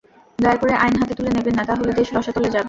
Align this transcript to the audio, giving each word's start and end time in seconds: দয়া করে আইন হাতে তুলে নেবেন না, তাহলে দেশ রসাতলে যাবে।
দয়া 0.39 0.57
করে 0.57 0.73
আইন 0.75 0.93
হাতে 0.99 1.13
তুলে 1.15 1.31
নেবেন 1.35 1.53
না, 1.55 1.63
তাহলে 1.63 1.91
দেশ 1.93 2.07
রসাতলে 2.13 2.47
যাবে। 2.47 2.59